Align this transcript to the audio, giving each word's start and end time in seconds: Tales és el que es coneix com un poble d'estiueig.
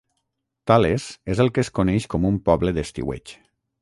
Tales 0.69 1.05
és 1.35 1.41
el 1.45 1.53
que 1.57 1.63
es 1.65 1.71
coneix 1.81 2.07
com 2.15 2.27
un 2.31 2.43
poble 2.49 2.75
d'estiueig. 2.79 3.37